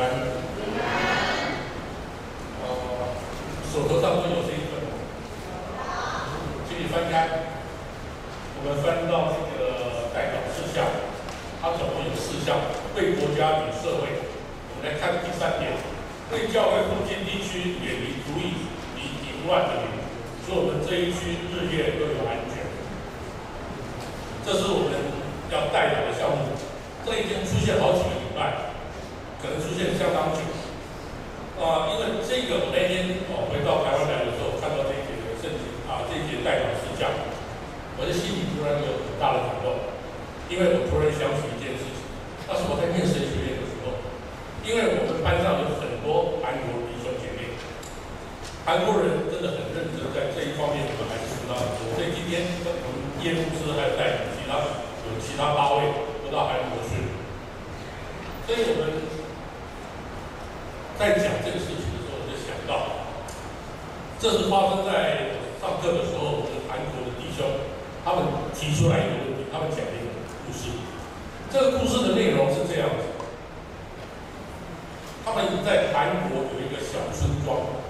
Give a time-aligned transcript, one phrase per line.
[0.00, 0.10] 安。
[2.62, 2.64] 呃，
[3.70, 4.80] 手头上都有这一份，
[6.68, 7.52] 请你翻开。
[8.56, 10.84] 我们翻到这个代表事项，
[11.60, 12.56] 它总共有四项：
[12.96, 14.26] 为国家与社会。
[14.72, 15.76] 我们来看第三点，
[16.32, 19.84] 为教会附近地区远离足以以淫乱的人，
[20.44, 22.64] 使我们这一区日夜都有安全。
[24.44, 24.96] 这是我们
[25.52, 26.56] 要代表的项目，
[27.04, 28.72] 这已经出现好几个礼拜，
[29.40, 30.40] 可能出现相当久。
[31.60, 37.12] 啊，因为这个我那天哦回到台湾来的时候，看到这一节的圣经啊，这一节代表事项，
[38.00, 39.76] 我的心里突然有很大的感动，
[40.48, 42.00] 因为我突然想起一件事情，
[42.48, 43.92] 那是我在念神学院的时候，
[44.64, 47.54] 因为我们班上有很多韩国弟兄姐妹，
[48.64, 54.32] 韩国人真的很认真，在这一方面我们还是知道很多，所以今天我们叶牧师还有带领。
[54.50, 55.84] 他有其他八位
[56.24, 57.06] 都到韩国去，
[58.42, 59.06] 所以我们
[60.98, 63.06] 在讲这个事情的时候，我就想到，
[64.18, 67.46] 这是发生在上课的时候，我们韩国的弟兄
[68.04, 68.26] 他们
[68.70, 70.14] 提出来一个问题，他们讲了一个
[70.46, 70.70] 故事。
[71.50, 73.02] 这个故事的内容是这样子：
[75.26, 77.82] 他们在韩国有一个小村庄，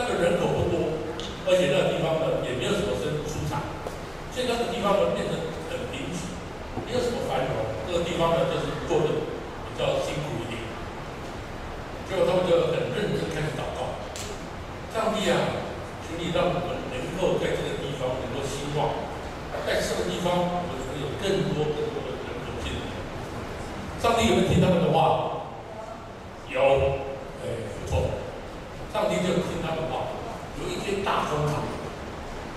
[0.00, 0.96] 那个人口不多，
[1.44, 3.68] 而且那个地方呢也没有什么生出产，
[4.32, 5.36] 所以那个地方呢变成。
[6.84, 7.54] 没有什么繁荣，
[7.86, 9.26] 这个地方呢，就是过得
[9.66, 10.58] 比较辛苦一点。
[12.06, 13.98] 结果他们就很认真开始祷告，
[14.94, 15.58] 上帝啊，
[16.06, 19.10] 求你让我们能够在这个地方能够兴旺，
[19.66, 22.84] 在这个地方我们能有更多更多的人口进来。
[24.28, 25.48] 有没有听他们的话？
[26.48, 26.60] 有，
[27.42, 27.48] 哎，
[27.80, 28.08] 不错。
[28.92, 30.14] 上帝就听他们的话，
[30.60, 31.62] 有一间大工厂，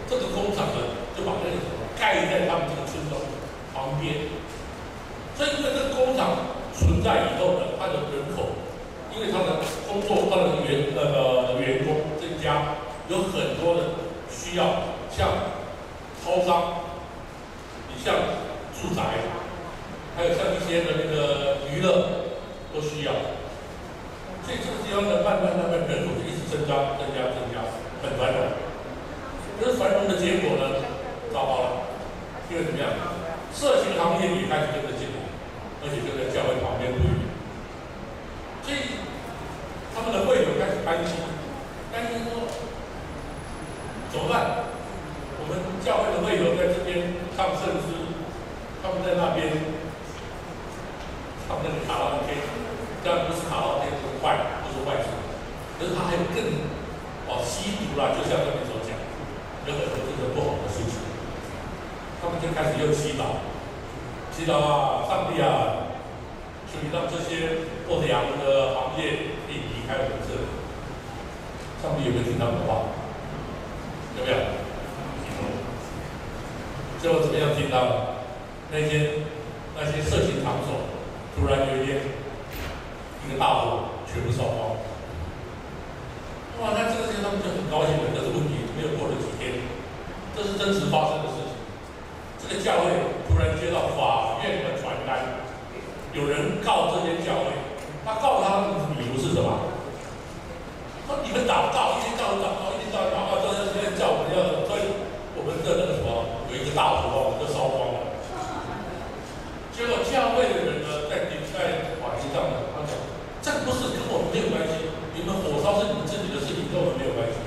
[0.10, 0.78] 这个工厂呢，
[1.16, 3.20] 就把那个什么盖在他们这个村庄。
[3.78, 4.16] 旁边，
[5.38, 6.34] 所以因为这个工厂
[6.74, 8.58] 存在以后呢，它的人口，
[9.14, 12.74] 因为它的工作，它的员那个员工增加，
[13.08, 15.30] 有很多的需要，像
[16.26, 16.90] 超商，
[17.88, 18.16] 你像
[18.74, 19.04] 住宅，
[20.18, 22.34] 还有像一些的那个娱乐
[22.74, 23.14] 都需要，
[24.42, 27.62] 所以这个地方呢，慢慢慢慢人口就一直增加，增加，增加，
[28.02, 28.40] 很繁荣。
[29.60, 30.82] 可是繁荣的结果呢，
[31.32, 31.68] 糟糕了，
[32.50, 32.90] 因为怎么样？
[33.54, 35.18] 色情行业也开始跟着进来，
[35.82, 37.10] 而且就在教会旁边不远，
[38.62, 39.02] 所以
[39.96, 41.18] 他们的会友开始担心，
[41.90, 42.46] 担心说
[44.14, 44.70] 怎么办？
[45.42, 48.14] 我们教会的会友在这边唱圣诗，
[48.84, 49.50] 他们在那边
[51.50, 52.30] 唱那个卡拉 OK，
[53.02, 55.10] 这样不是卡拉 OK 是坏，不是坏事，
[55.80, 56.40] 可是他还有更
[57.28, 58.96] 哦吸毒啦，就像那边所讲，
[59.68, 61.04] 有很多这个不好的事情。
[62.24, 63.44] 他们就开始又祈祷，
[64.32, 65.92] 祈祷啊，上帝啊，
[66.72, 70.48] 求你让这些不良的行业可以离开我们这里。
[71.84, 72.96] 上帝有没有听他们的话？
[74.18, 74.38] 有没有？
[77.00, 78.16] 最后怎么样听到了？
[78.72, 79.28] 那天
[79.76, 80.90] 那些色情场所
[81.36, 82.02] 突然有一天
[83.28, 83.80] 一个大火
[84.12, 84.87] 全部烧光。
[86.58, 89.62] 哇，那这个时候他们就很高兴的，可是问题没有过了几天，
[90.34, 91.54] 这是真实发生的事情。
[92.42, 92.90] 这个教会
[93.30, 95.46] 突然接到法院的传单，
[96.18, 97.54] 有人告这间教会，
[98.02, 99.70] 他告他们的理由是什么？
[101.06, 104.98] 说你们祷告，一天到晚祷告，一天到晚祷告，这现在叫我们要，所以
[105.38, 108.18] 我们的那个什么有一个大火，我们就烧光了。
[109.78, 112.98] 结果教会的人呢，在在法庭上呢，他讲，
[113.46, 117.40] 这不是跟我们没有关系，你们火烧是你们自己的事情，跟我们没有关系。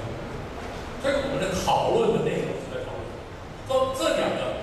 [1.65, 3.05] 讨论呢内容是在讨论，
[3.67, 4.61] 说这两个。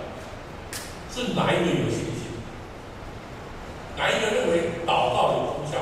[1.10, 2.30] 是哪一个有信心？
[3.98, 5.82] 哪一个认为祷告有功效？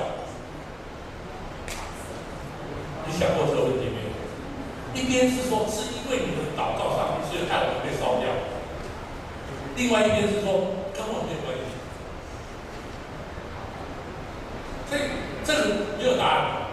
[3.05, 4.09] 你想过这个问题没有？
[4.95, 8.31] 一边是说是因为你们祷告上帝，所以害我们被烧掉；
[9.75, 11.67] 另外一边是说跟我没有关系。
[14.87, 15.01] 所以
[15.43, 15.59] 这个
[15.99, 16.71] 没有答案。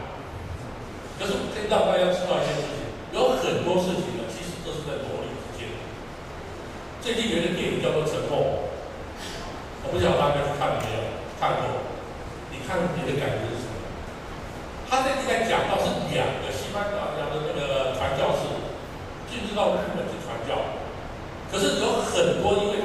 [1.19, 5.67] 可是可以让大家知道一件事情：有很多事情呢，其实都是在魔力之间。
[7.03, 8.39] 最近有一个电影叫做《沉默》，
[9.83, 11.03] 我不晓得大家去看了没有？
[11.43, 11.83] 看过？
[12.55, 13.75] 你看你的感觉是什么？
[14.87, 18.47] 他在这边讲到是两个西班牙的那个传教士
[19.27, 20.63] 进入到日本去传教，
[21.53, 22.82] 可是有很多因为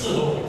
[0.00, 0.39] 四度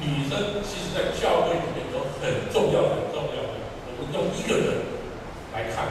[0.00, 3.56] 女生其实在教会里面有很重要、很重要的。
[3.86, 4.76] 我们用一个人
[5.52, 5.86] 来看，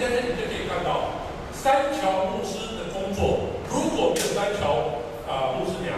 [0.00, 1.20] 在这里就可以看到，
[1.52, 4.96] 三桥牧师的工作，如果没有三桥
[5.28, 5.92] 啊、牧师娘，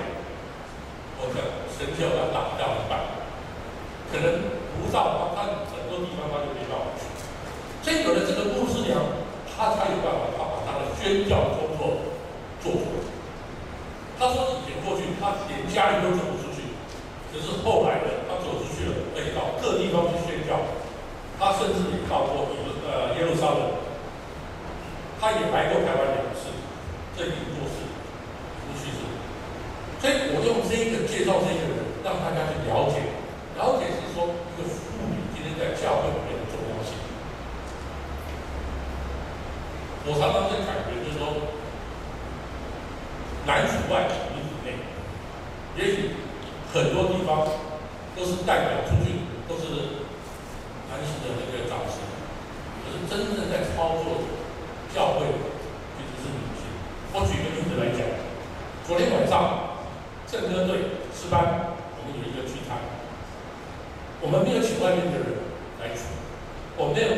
[1.23, 1.39] 我想
[1.71, 2.99] 神教要打掉一半，
[4.11, 4.43] 可能
[4.75, 5.39] 不到他他
[5.71, 6.83] 很多地方他就没到。
[7.87, 8.99] 所以有了这个牧师娘，
[9.47, 12.03] 他才有办法，他把他的宣教工作
[12.59, 13.07] 做出来。
[14.19, 16.75] 他说以前过去，他连家人都走不出去，
[17.31, 20.59] 可是后来呢，他走出去了，而且到各地方去宣教，
[21.39, 22.51] 他甚至也到过
[22.83, 23.72] 呃耶路撒冷。
[25.23, 26.51] 他也来过台湾两次
[27.17, 27.87] 这里做事
[28.67, 29.07] 不去实
[30.03, 33.07] 所以我用这一个介绍这个人让大家去了解
[33.55, 36.99] 了解是说一个妇女今天在教会里面的重要性。
[40.03, 41.55] 我常常会感觉就是说
[43.47, 44.75] 男主外女主内
[45.79, 46.19] 也许
[46.75, 47.47] 很多地方
[48.19, 50.03] 都是代表出去都是
[50.91, 52.03] 男性的那个掌声
[52.83, 54.32] 可是真正在操作
[54.95, 55.25] 教会
[55.97, 56.69] 其实是女性。
[57.13, 58.05] 我举个例子来讲，
[58.87, 59.81] 昨天晚上
[60.29, 62.77] 圣歌队诗班我们有一个聚餐，
[64.21, 65.49] 我们没有请外面的人
[65.81, 66.13] 来主，
[66.77, 67.09] 我们没有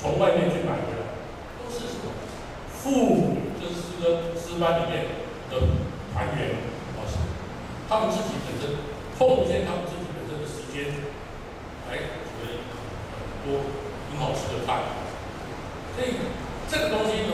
[0.00, 1.04] 从外面去买回来，
[1.60, 2.08] 都是什么？
[2.72, 5.12] 父母就是诗歌诗班里面
[5.52, 5.60] 的
[6.16, 6.56] 团员，
[6.96, 7.20] 老师，
[7.88, 8.80] 他们自己本身
[9.20, 11.04] 奉献他们自己本身的时间
[11.92, 12.56] 来准备
[13.12, 13.68] 很多
[14.08, 15.04] 很好吃的菜。
[16.68, 17.32] 这个东西呢，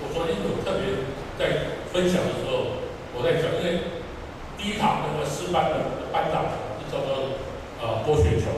[0.00, 1.04] 我昨天有特别
[1.36, 2.80] 在分享的时候，
[3.12, 4.00] 我在讲，因为
[4.56, 6.48] 第一堂那个师班的班长
[6.80, 7.36] 是叫做
[7.84, 8.48] 呃郭雪球，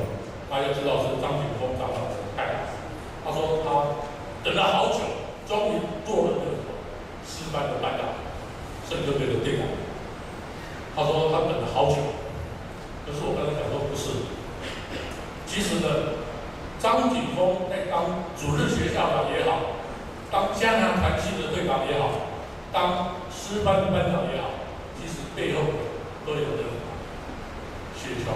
[0.49, 2.71] 大家知道是张景峰长老的太太，
[3.25, 3.99] 他说他
[4.45, 5.01] 等了好久。
[5.49, 6.61] 终于做了那个
[7.25, 8.21] 师班的班长，
[8.85, 9.65] 圣歌队的队长。
[10.95, 11.97] 他说他等了好久，
[13.07, 14.29] 可是我刚才讲说不是。
[15.47, 16.21] 其实呢，
[16.79, 19.78] 张景峰在当主任学校的也好，
[20.31, 22.11] 当江南团契的队长也好，
[22.73, 24.51] 当师班的班长也好，
[25.01, 25.61] 其实背后
[26.27, 26.69] 都有着
[27.97, 28.33] 学校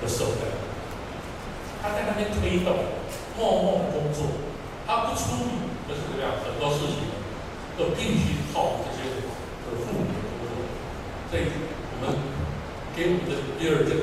[0.00, 0.48] 的手在。
[1.82, 2.72] 他在那边推动，
[3.36, 4.26] 默默的工作，
[4.86, 5.72] 他不出名。
[5.88, 7.10] 就是这样，很多事情
[7.76, 10.56] 都必须靠这些的父母的工作。
[11.28, 11.44] 所以，
[11.90, 12.16] 我们
[12.96, 14.00] 给我们的第二届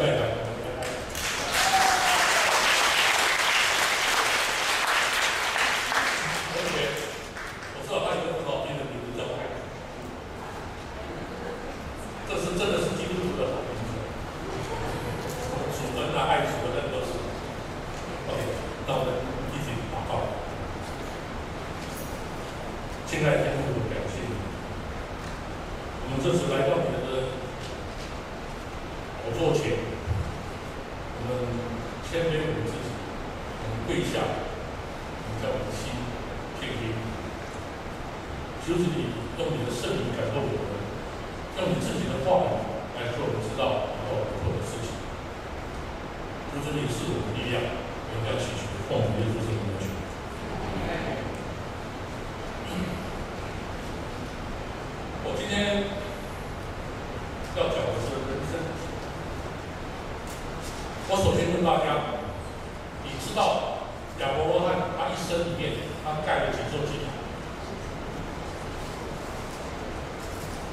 [65.40, 65.72] 这里面
[66.04, 67.08] 他盖了几座祭台，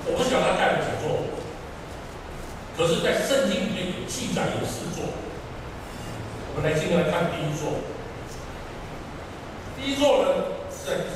[0.06, 1.22] 我不晓得他盖了几座，
[2.76, 5.04] 可是在圣经里面有记载有四座，
[6.56, 7.78] 我们来今天来看第一座，
[9.76, 10.34] 第一座呢，
[10.68, 11.15] 是。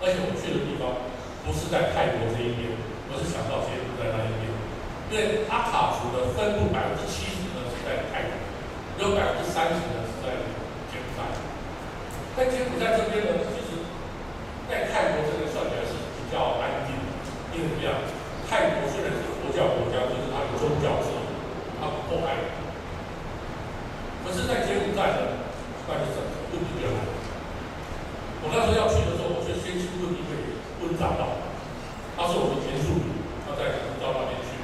[0.00, 0.96] 而且我去的地方
[1.44, 2.72] 不是在泰国这一边，
[3.12, 4.48] 我是想到柬埔寨那一边，
[5.12, 8.32] 因为阿卡族的分布百分之七十呢是在泰国，
[8.96, 10.40] 有百分之三十呢是在
[10.88, 11.28] 柬埔寨，
[12.32, 13.84] 在柬埔寨这边呢，其实，
[14.72, 17.08] 在泰国这边算起来是比较安静的，
[17.52, 18.00] 因为怎么样，
[18.48, 21.12] 泰国虽然是佛教国家，就是它的宗教是
[21.76, 22.40] 它不破坏，
[24.24, 25.44] 可是，在柬埔寨呢，
[25.84, 27.04] 那就是不比较好。
[28.40, 29.39] 我那时候要去的时候。
[30.00, 31.36] 就你会温涨到，
[32.16, 34.56] 他是我的前宿主，他在教那边去。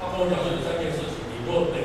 [0.00, 1.81] 他跟我讲说，有三件事情你不能。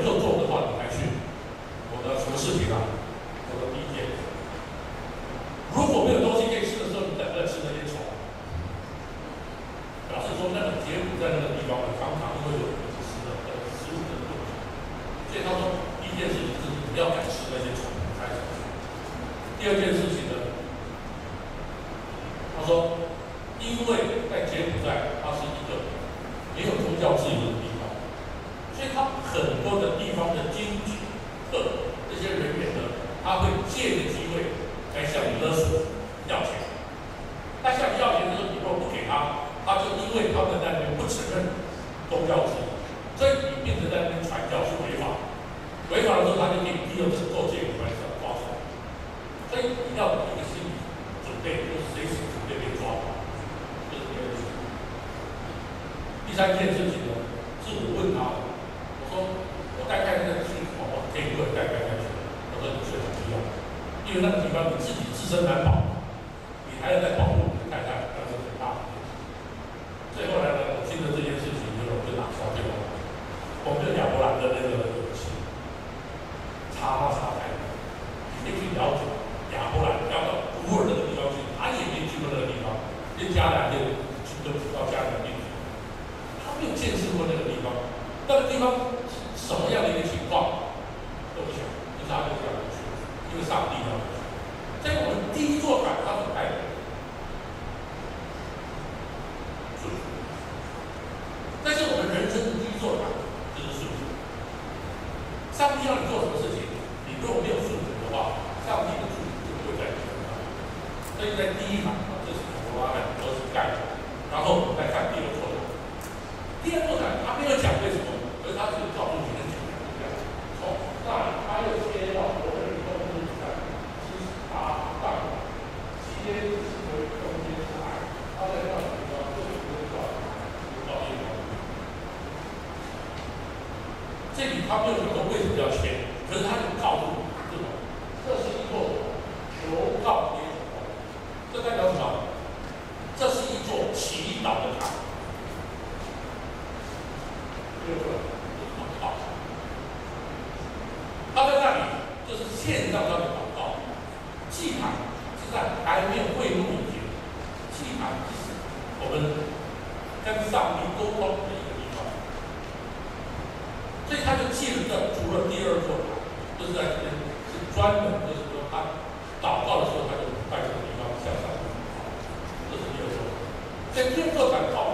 [173.97, 174.86] 整天做转跑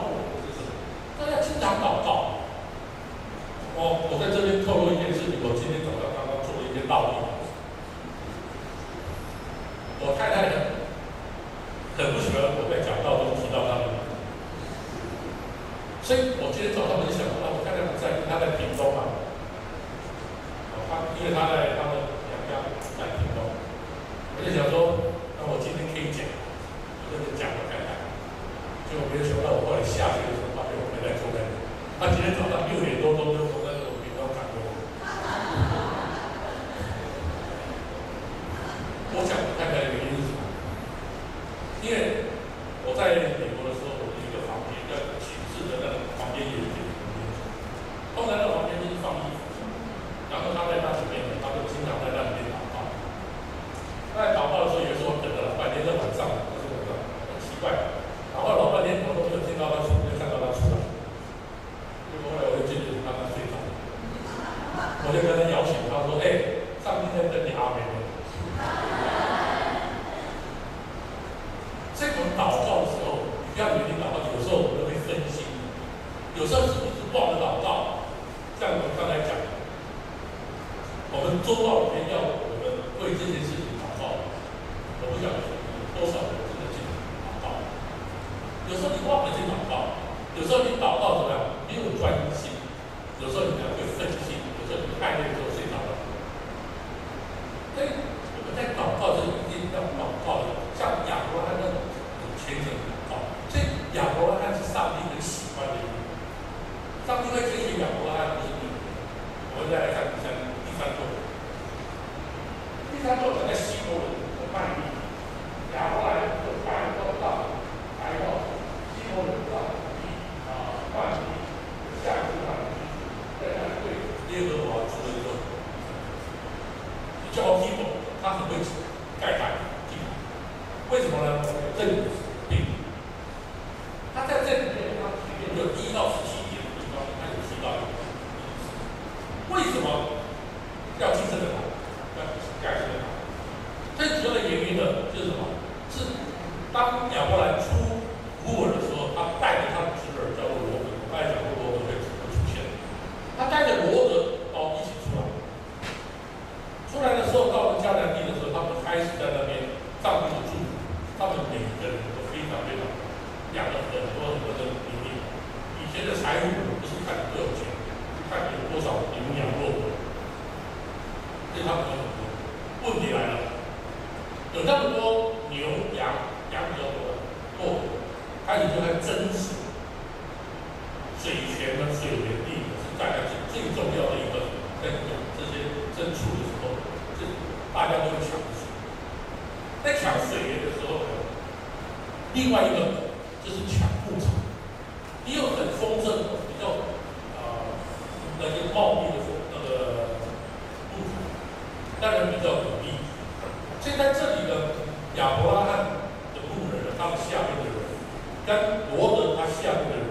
[208.46, 210.06] 但罗德他下面的人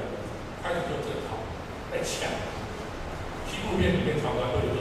[0.62, 1.36] 开始做这套
[1.92, 2.30] 来抢，
[3.50, 4.71] 西部片里面常常会有。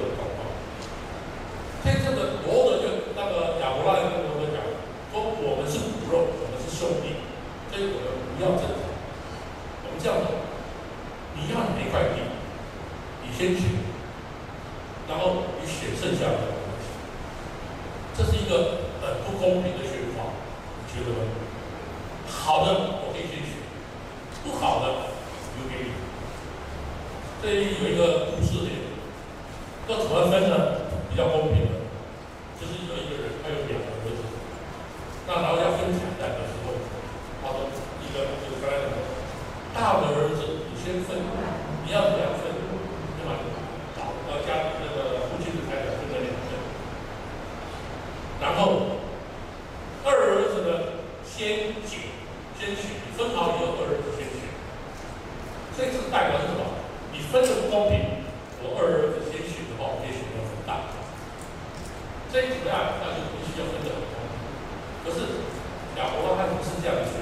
[62.31, 64.07] 这一组的那就必须要分这么
[65.03, 65.43] 可是
[65.97, 67.20] 仰卧它不是这样的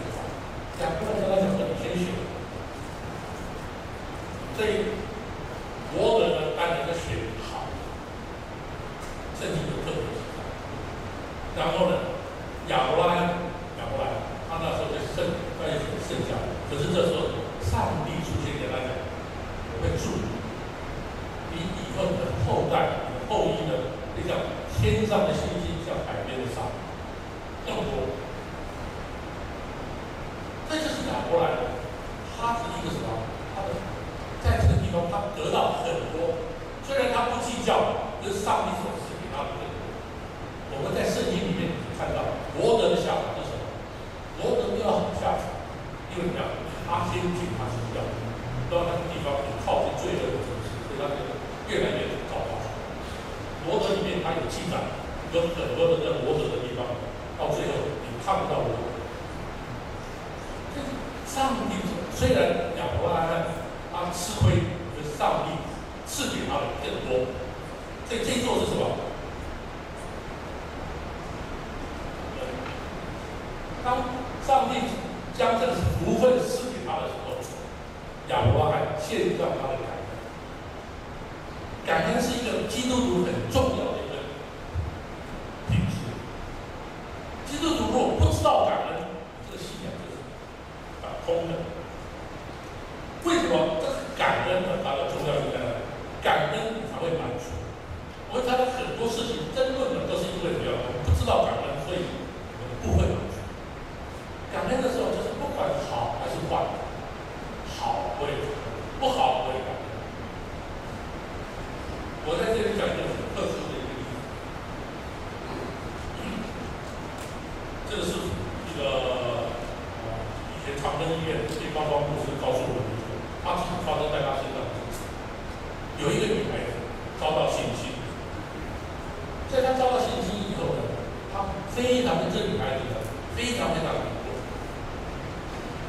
[133.60, 133.92] 要回答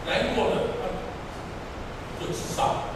[0.06, 0.66] 难过难过
[2.18, 2.89] 他就自杀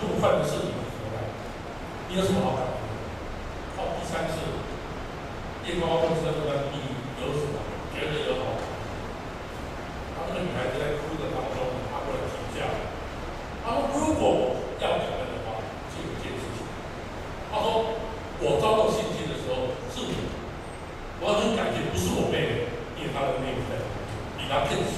[0.00, 1.16] 怒愤的事情的时么，
[2.08, 2.68] 你有什么好感？
[3.76, 4.44] 好，第三次，
[5.64, 7.56] 因光包括第这个，你有什么，
[7.96, 8.64] 觉得有好感。
[10.12, 12.68] 他那个女孩子在哭的当中，他过来停价，
[13.64, 14.40] 他说如果我
[14.80, 16.64] 要表白的话，就有件事情。
[17.52, 17.96] 他说
[18.40, 20.12] 我遭到性侵的时候，是我，
[21.24, 22.68] 我很能感觉不是我被，
[23.00, 23.80] 因为他的那一份，
[24.36, 24.95] 比他更。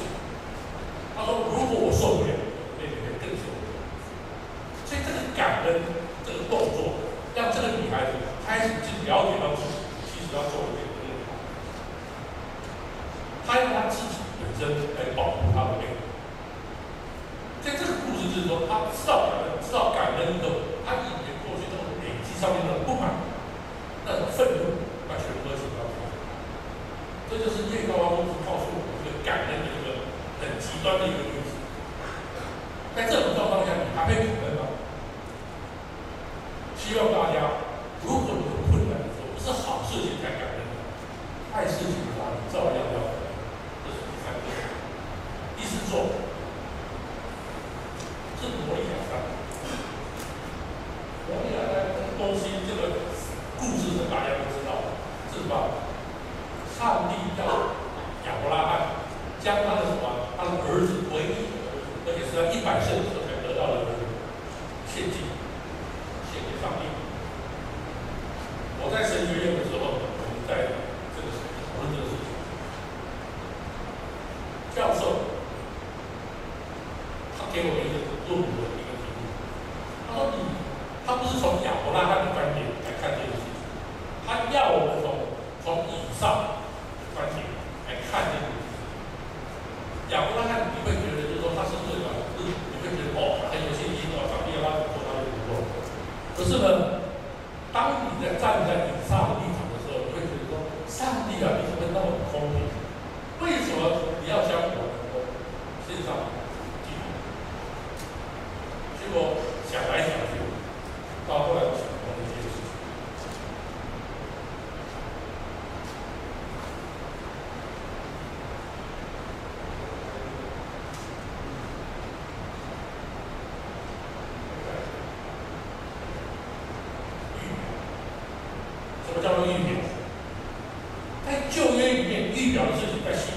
[45.89, 46.18] So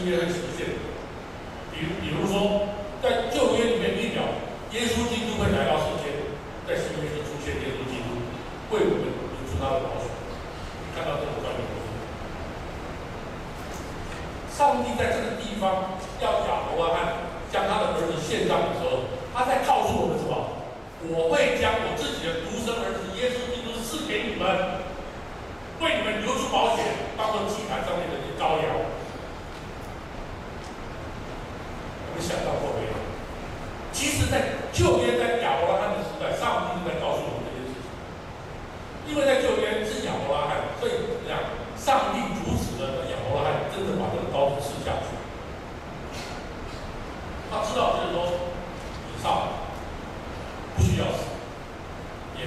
[0.06, 0.51] years.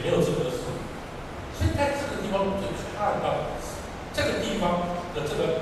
[0.05, 0.69] 没有这个事。
[1.57, 3.57] 所以在这个地方我们就看到
[4.13, 5.54] 这个地方的这个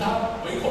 [0.00, 0.69] 他为口。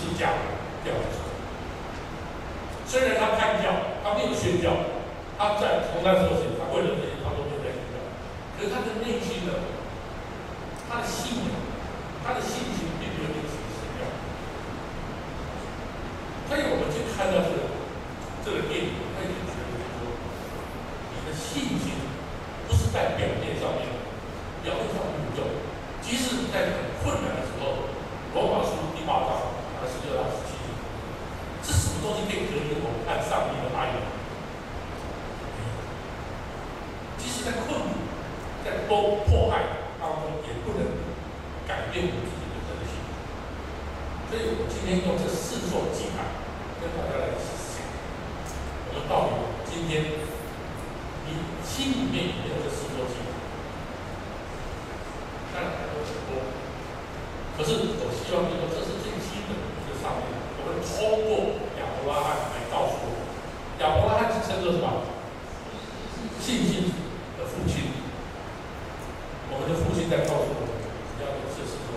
[0.00, 0.32] 是假
[0.82, 1.20] 调查。
[2.88, 3.68] 虽然他判教，
[4.02, 4.72] 他没有宣教，
[5.36, 8.00] 他在从那时候，他为了这些，他都没有在宣教。
[8.56, 9.52] 可是他的内心呢，
[10.88, 11.52] 他的信仰，
[12.24, 12.59] 他的信。
[69.52, 70.72] 我们的父亲在告诉我们，
[71.20, 71.90] 要测是说，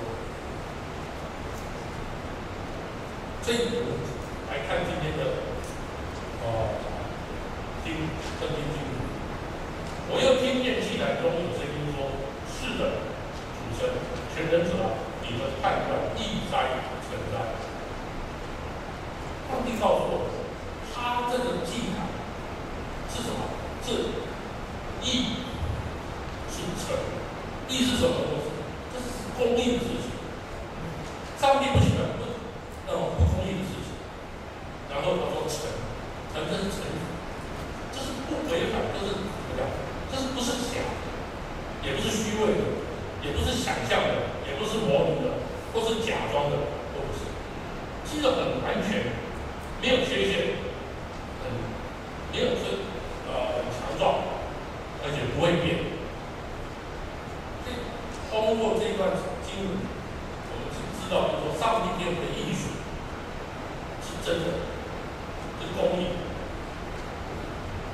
[3.46, 3.94] 这我们
[4.50, 5.22] 来看今天的
[6.44, 6.76] 哦，
[7.84, 7.94] 听，
[8.42, 8.78] 正经记，
[10.10, 11.63] 我要听见戏来跟我。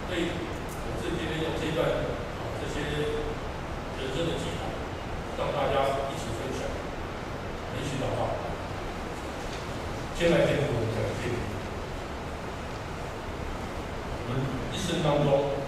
[0.09, 2.01] 对，我这边用这段啊，
[2.57, 4.65] 这些人生的技巧，
[5.37, 6.65] 让大家一起分享，
[7.77, 8.33] 一起打发。
[10.17, 11.37] 接下来我们讲这里，
[14.25, 14.41] 我们
[14.73, 15.58] 一生当中。